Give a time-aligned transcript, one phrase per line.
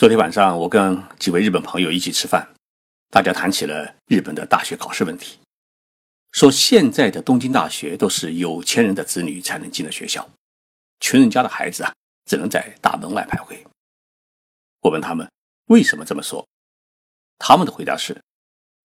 [0.00, 2.54] 昨天晚上，我跟几位日本朋友一起吃饭，
[3.10, 5.38] 大家谈起了日本的大学考试问题，
[6.32, 10.26] 说现在的东京大学都是有钱人的子女才能进的学校，
[11.00, 11.92] 穷人家的孩子啊，
[12.24, 13.62] 只能在大门外徘徊。
[14.80, 15.30] 我问他们
[15.66, 16.48] 为什么这么说，
[17.38, 18.18] 他们的回答是：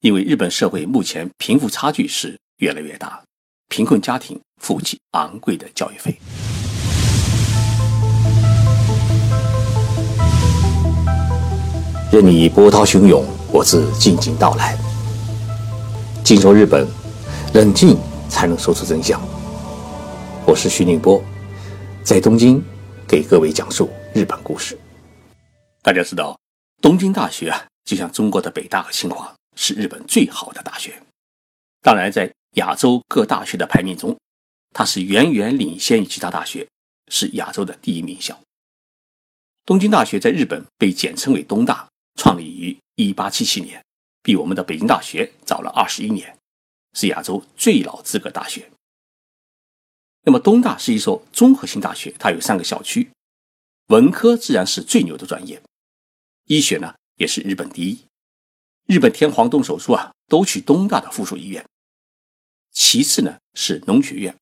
[0.00, 3.22] 因为日本社会目前贫富差距是越来越大，
[3.68, 6.18] 贫困家庭付不起昂贵的教育费。
[12.12, 14.76] 任你波涛汹涌，我自静静到来。
[16.22, 16.86] 静说日本，
[17.54, 17.96] 冷静
[18.28, 19.18] 才能说出真相。
[20.46, 21.24] 我是徐宁波，
[22.04, 22.62] 在东京
[23.08, 24.78] 给各位讲述日本故事。
[25.80, 26.38] 大家知道，
[26.82, 30.92] 东京大学啊，就像中国的北大和清华，是日本最好的大学。
[31.80, 34.14] 当然，在亚洲各大学的排名中，
[34.74, 36.68] 它是远远领先于其他大学，
[37.10, 38.38] 是亚洲的第一名校。
[39.64, 41.88] 东京大学在日本被简称为东大。
[42.14, 43.84] 创立于1877年，
[44.22, 46.38] 比我们的北京大学早了21年，
[46.92, 48.70] 是亚洲最老资格大学。
[50.24, 53.10] 那么东大是一所综合性大学，它有三个校区，
[53.88, 55.60] 文科自然是最牛的专业，
[56.46, 58.04] 医学呢也是日本第一，
[58.86, 61.66] 日本天皇动手术啊都去东大的附属医院。
[62.70, 64.36] 其次呢是农学院，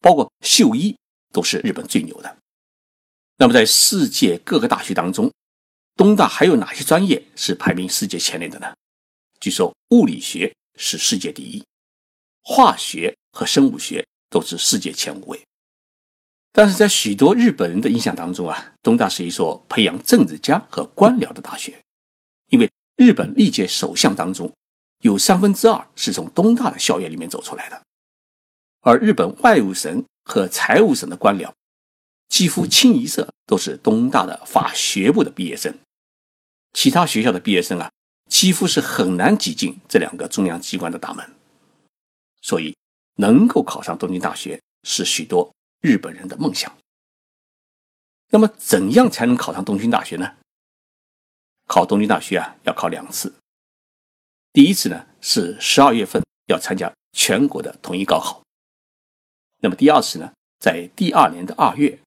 [0.00, 0.96] 包括秀医
[1.32, 2.36] 都是日本最牛的。
[3.36, 5.30] 那么在世界各个大学当中。
[5.96, 8.74] 东大还有哪些专业是排名世界前列的呢？
[9.38, 11.64] 据说物理学是世界第一，
[12.42, 15.40] 化学和生物学都是世界前五位。
[16.52, 21.80] 但是在许多日本人的印象当中啊，东大是一所培养政治家和官僚的大学，
[22.48, 24.52] 因为日本历届首相当中
[25.02, 27.82] 有三分之二是从东大的校园里面走出来的，
[28.80, 31.52] 而日本外务省和财务省的官僚
[32.30, 35.78] 几乎清一色都是东大的法学部的毕业生。
[36.72, 37.90] 其他学校的毕业生啊，
[38.30, 41.28] 几乎是很难挤进这两个中央机关的大门，
[42.40, 42.74] 所以
[43.16, 46.74] 能够考上东京大学是许多日本人的梦想。
[48.30, 50.36] 那么，怎样才能考上东京大学呢？
[51.66, 53.34] 考东京大学啊，要考两次。
[54.52, 58.40] 第一次呢是十二月份要参加全国的统一高考，
[59.58, 61.98] 那么第二次呢，在第二年的二月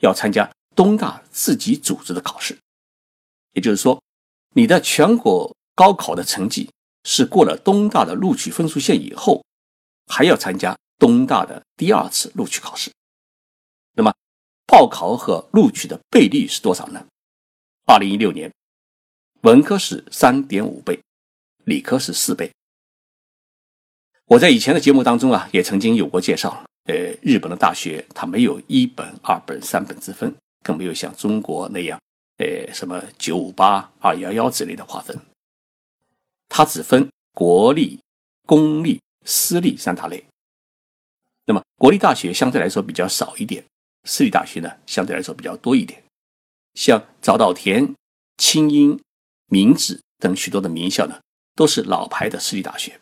[0.00, 2.56] 要参加东大自己组织的考试。
[3.52, 4.02] 也就是说，
[4.54, 6.70] 你的全国高考的成绩
[7.04, 9.44] 是过了东大的录取分数线以后，
[10.06, 12.92] 还要参加东大的第二次录取考试。
[13.94, 14.14] 那么，
[14.66, 17.06] 报考和录取的倍率是多少呢？
[17.86, 18.52] 二零一六年，
[19.40, 21.00] 文科是三点五倍，
[21.64, 22.52] 理科是四倍。
[24.26, 26.67] 我在以前的节目当中啊，也曾经有过介绍。
[26.88, 30.34] 呃，日本的大学它没有一本、二本、三本之分，
[30.64, 32.00] 更没有像中国那样。
[32.38, 35.14] 呃，什么九五八、二幺幺之类的划分，
[36.48, 38.00] 它只分国立、
[38.46, 40.24] 公立、私立三大类。
[41.44, 43.62] 那么，国立大学相对来说比较少一点，
[44.04, 46.02] 私立大学呢相对来说比较多一点。
[46.74, 47.94] 像早稻田、
[48.38, 48.98] 清英、
[49.46, 51.20] 明治等许多的名校呢，
[51.54, 52.98] 都是老牌的私立大学。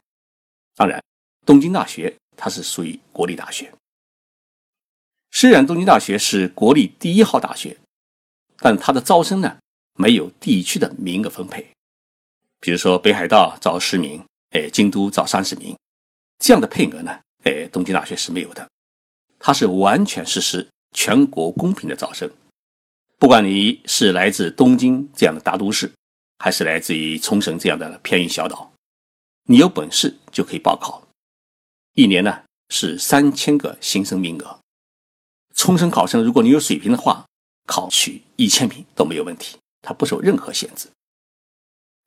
[0.75, 1.01] 当然，
[1.45, 3.73] 东京大学它是属于国立大学。
[5.31, 7.77] 虽然东京大学是国立第一号大学。
[8.59, 9.59] 但它的招生呢，
[9.99, 11.63] 没有地区的名额分配，
[12.59, 15.77] 比如说北海道招十名，哎，京都招三十名，
[16.39, 18.67] 这样的配额呢，哎，东京大学是没有的，
[19.39, 22.31] 它是完全实施全国公平的招生，
[23.19, 25.93] 不管你是来自东京这样的大都市，
[26.39, 28.73] 还是来自于冲绳这样的偏远小岛，
[29.45, 31.06] 你有本事就可以报考，
[31.97, 34.61] 一年呢是三千个新生名额，
[35.55, 37.27] 冲绳考生如果你有水平的话。
[37.69, 40.87] 考取一千名都没有问题，它不受任何限制。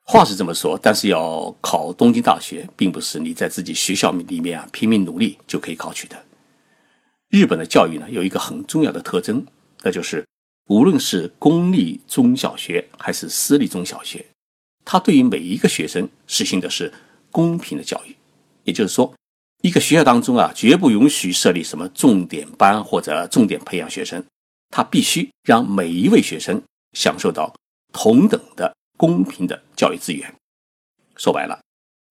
[0.05, 6.15] 话是这么说，但是要考东京大学，并不是你在自己学校里面啊拼命努力就可以考取的。
[7.27, 9.45] 日本的教育呢有一个很重要的特征，
[9.81, 10.25] 那就是
[10.69, 14.25] 无论是公立中小学还是私立中小学，
[14.85, 16.89] 它对于每一个学生实行的是
[17.31, 18.15] 公平的教育。
[18.63, 19.13] 也就是说，
[19.61, 24.23] 一个学校当中啊，绝不允许设立什么重点班或者重点培养学生。
[24.71, 26.61] 他必须让每一位学生
[26.93, 27.53] 享受到
[27.91, 30.33] 同等的公平的教育资源。
[31.17, 31.59] 说白了，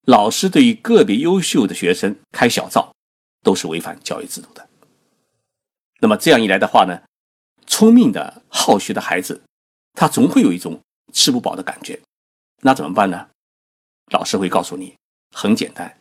[0.07, 2.93] 老师对于个别优秀的学生开小灶，
[3.43, 4.69] 都是违反教育制度的。
[6.01, 7.01] 那么这样一来的话呢，
[7.67, 9.41] 聪明的好学的孩子，
[9.95, 10.81] 他总会有一种
[11.13, 12.01] 吃不饱的感觉。
[12.63, 13.29] 那怎么办呢？
[14.11, 14.97] 老师会告诉你，
[15.31, 15.98] 很简单，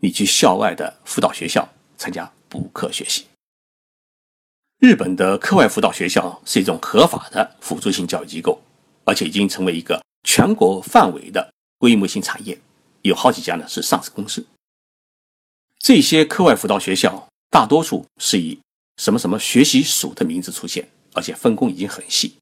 [0.00, 3.26] 你去校外的辅导学校参加补课学习。
[4.78, 8.58] 日本的课外辅导学校是一种合法的辅助性教育机构，
[9.04, 12.58] 而且已经成为一个全国范围的规模性产业，
[13.02, 14.46] 有好几家呢是上市公司。
[15.78, 18.58] 这些课外辅导学校大多数是以
[18.96, 22.36] 什么什么学习署的名字出现，而且分工已经很细。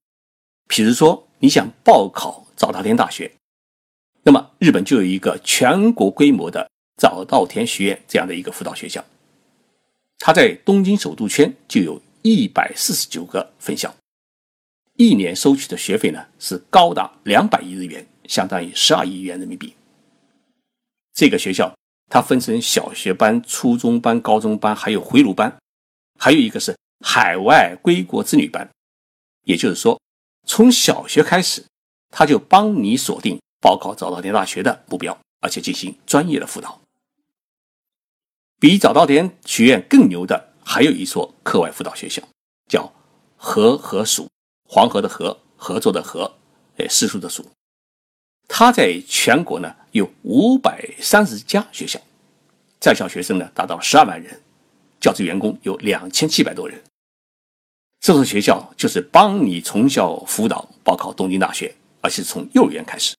[0.69, 3.33] 比如说，你想报考早稻田大学，
[4.23, 9.03] 那么日本就有一个全国规模的早稻田学院这样的一个辅导学校，
[10.19, 13.95] 它在东京首都圈就有一百四十九个分校，
[14.97, 19.73] 一年收取的学费呢是高达两百亿日元，相当于十二亿元人民币。
[21.15, 21.73] 这个学校。
[22.11, 25.55] 它分成小学班、初中班、高中班，还有回炉班，
[26.19, 26.75] 还有一个是
[27.05, 28.67] 海外归国子女班。
[29.45, 30.01] 也就是说，
[30.47, 31.63] 从小学开始，
[32.09, 36.81] 他就帮你锁定报考早稻田大学的目标，而且进行专业的辅导。
[38.61, 42.21] 比早稻田学院更牛的，还有一所课外辅导学校，
[42.69, 42.93] 叫
[43.37, 44.29] 和合署，
[44.69, 46.35] 黄河的河，合作的合，
[46.79, 47.49] 哎，私塾的塾。
[48.49, 52.01] 它在全国呢有五百三十家学校，
[52.81, 54.43] 在校学生呢达到十二万人，
[55.01, 56.83] 教职员工有两千七百多人。
[58.01, 63.15] 这所学校就是帮你从小辅导报考东京大学，而且从幼儿园开始。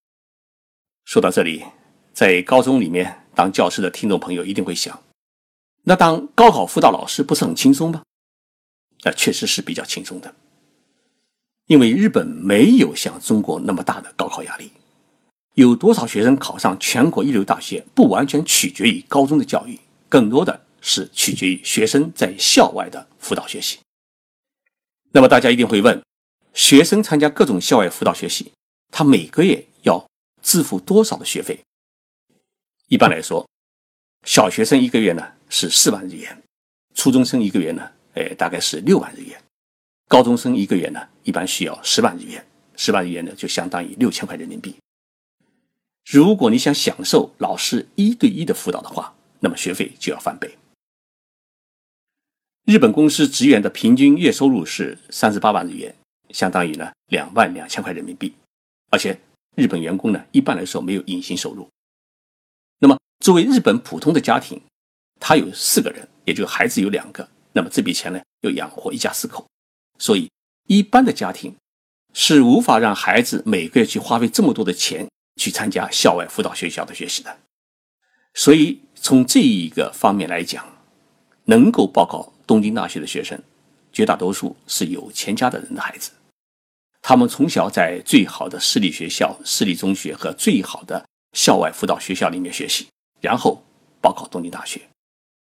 [1.06, 1.64] 说到这里，
[2.12, 5.02] 在高中里面当教师的听众朋友一定会想：
[5.84, 8.04] 那当高考辅导老师不是很轻松吗？
[9.04, 10.36] 那确实是比较轻松的，
[11.68, 14.72] 因为日本没有像中国那么大的高考压力。
[15.56, 23.80] 有多少学生考上全国一流大学，不完全取决于高中的教育，更多的是取决于学生在校外的辅导学习。
[25.12, 26.02] 那么大家一定会问：
[26.54, 28.52] 学生参加各种校外辅导学习，
[28.92, 30.06] 他每个月要
[30.42, 31.60] 支付多少的学费？
[32.88, 33.48] 一般来说，
[34.24, 36.42] 小学生一个月呢是四万日元，
[36.96, 39.42] 初中生一个月呢，哎，大概是六万日元，
[40.08, 44.76] 高中生一个月呢一般需要十万日元，十万日元呢就相当于六千块人民币。
[46.10, 50.56] 如果你想享受老师一对一的辅导的话，那么学费就要翻倍。
[52.66, 55.96] 日本公司职员的平均月收入是三十八万日元，
[56.30, 58.34] 相当于呢两万两千块人民币。
[58.92, 59.20] 而且
[59.56, 61.68] 日本员工呢一般来说没有隐形收入。
[62.80, 64.62] 那么作为日本普通的家庭，
[65.20, 69.46] 他有四个人，也就孩子有两个，那么这笔钱呢要养活一家四口，
[69.98, 70.30] 所以
[70.68, 71.56] 一般的家庭
[72.14, 75.08] 是无法让孩子每个月去花费这么多的钱。
[75.40, 77.38] 去参加校外辅导学校的学习的，
[78.34, 80.68] 所以从这一个方面来讲，
[81.46, 83.42] 能够报考东京大学的学生，
[83.94, 86.12] 绝大多数是有钱家的人的孩子，
[87.02, 92.88] 他们从小在最好的私立学校、私立中学和最好的校外辅导学校里面学习，
[93.22, 93.64] 然后
[94.02, 94.82] 报考东京大学。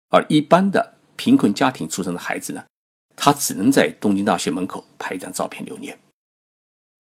[0.10, 2.66] 而一般的贫困家庭出生的孩子呢，
[3.16, 6.00] 他只能在东京大学门口拍一张照片留念，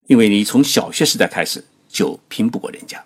[0.06, 1.64] 因为你从小学时代开始。
[1.88, 3.02] 就拼不过人家。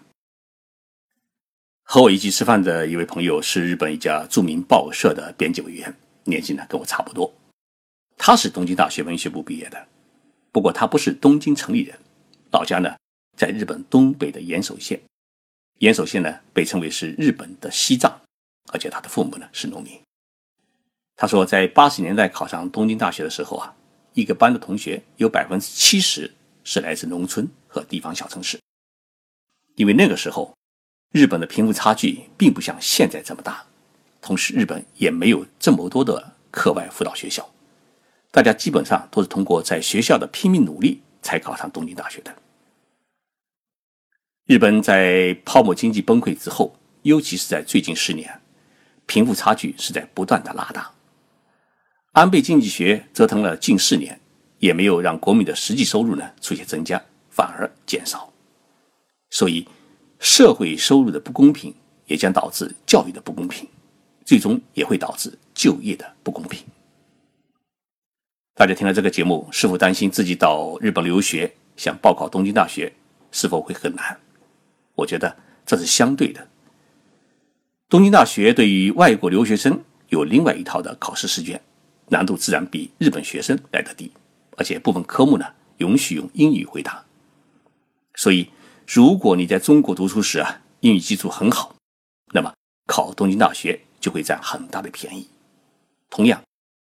[1.85, 5.95] 和我一起吃饭的一位朋友是日本一家著名报社的编辑委员，
[6.25, 7.33] 年纪呢跟我差不多。
[8.17, 9.87] 他是东京大学文学部毕业的，
[10.51, 11.97] 不过他不是东京城里人，
[12.51, 12.97] 老家呢
[13.37, 15.01] 在日本东北的岩手县。
[15.79, 18.21] 岩手县呢被称为是日本的西藏，
[18.69, 20.01] 而且他的父母呢是农民。
[21.17, 23.75] 他说，在八十年代考上东京大学的时候啊，
[24.15, 26.33] 一个班的同学有百分之七十
[26.65, 28.59] 是来自农村和地方小城市。
[29.77, 30.55] 因为那个时候，
[31.13, 33.67] 日本的贫富差距并不像现在这么大，
[34.23, 37.49] 同时日本也没有这么多的课外辅导学校，
[38.31, 42.35] 大家基本上都是通过在学校的拼命努力才考上东京大学的。
[44.47, 48.40] 日本在泡沫经济崩溃之后，尤其是在最近十年，
[49.11, 50.89] 贫富差距是在不断的拉大。
[52.13, 54.21] 安倍经济学折腾了近四年，
[54.61, 58.33] 也没有让国民的实际收入呢出现增加，反而减少。
[59.29, 59.67] 所以，
[60.21, 61.75] 社会收入的不公平
[62.07, 63.69] 也将导致教育的不公平，
[64.25, 66.65] 最终也会导致就业的不公平。
[68.55, 72.93] 大家听了这个节目，是否担心自己到日本留学，想报考东京大学
[73.33, 74.17] 是否会很难？
[74.95, 75.37] 我觉得
[75.67, 76.47] 这是相对的。
[77.91, 81.61] 东京大学对于外国留学生有另外一套的考试试卷，
[82.09, 84.13] 难度自然比日本学生来得低，
[84.57, 85.45] 而且部分科目呢
[85.79, 87.05] 允许用英语回答，
[88.15, 88.49] 所以。
[88.93, 91.77] 如果你在中国读书时啊，英语基础很好，
[92.35, 92.53] 那么
[92.89, 95.29] 考东京大学就会占很大的便宜。
[96.09, 96.43] 同样，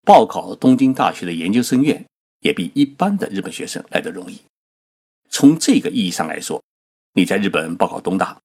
[0.04, 2.04] 报考东京大学的研究生院
[2.40, 4.38] 也比一般的日本学生来得容易。
[5.30, 6.62] 从这个意义上来说，
[7.14, 8.38] 你在日本报考东大，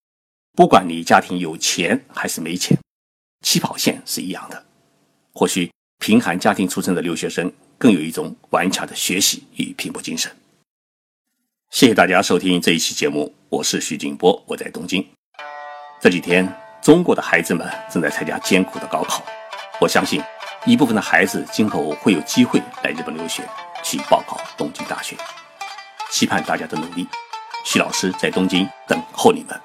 [0.54, 2.78] 不管你家庭有钱还是没钱，
[3.42, 4.66] 起跑线是一样的。
[5.34, 10.30] 或许贫寒家庭出身的留学生更有一种顽强的学习与拼搏精神。
[11.70, 15.08] 谢谢大家收听这一期节目，我是徐景波，我在东京。
[16.02, 16.46] 这几天，
[16.82, 19.24] 中国的孩子们正在参加艰苦的高考，
[19.80, 20.22] 我相信
[20.66, 23.48] 一部分的孩子今后会有机会来日本留学，
[23.86, 25.16] 去报考东京大学。
[26.12, 27.08] 期盼大家的努力，
[27.64, 29.58] 徐老师在东京等候你们。